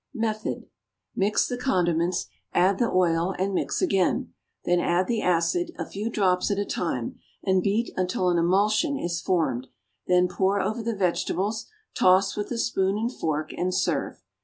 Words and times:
Method. 0.15 0.65
Mix 1.15 1.47
the 1.47 1.59
condiments, 1.59 2.25
add 2.53 2.79
the 2.79 2.89
oil 2.89 3.35
and 3.37 3.53
mix 3.53 3.83
again; 3.83 4.33
then 4.65 4.79
add 4.79 5.05
the 5.05 5.21
acid, 5.21 5.69
a 5.77 5.85
few 5.85 6.09
drops 6.09 6.49
at 6.49 6.57
a 6.57 6.65
time, 6.65 7.19
and 7.43 7.61
beat 7.61 7.93
until 7.95 8.27
an 8.29 8.39
emulsion 8.39 8.97
is 8.97 9.21
formed; 9.21 9.67
then 10.07 10.27
pour 10.27 10.59
over 10.59 10.81
the 10.81 10.95
vegetables, 10.95 11.67
toss 11.93 12.35
with 12.35 12.49
the 12.49 12.57
spoon 12.57 12.97
and 12.97 13.13
fork, 13.13 13.53
and 13.55 13.75
serve. 13.75 14.23